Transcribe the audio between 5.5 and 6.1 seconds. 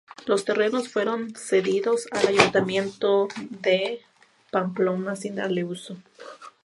uso.